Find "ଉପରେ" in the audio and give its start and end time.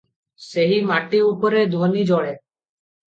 1.33-1.61